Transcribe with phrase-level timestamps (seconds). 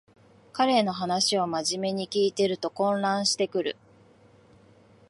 [0.51, 3.77] 彼の話をまじめに聞いてると混乱してくる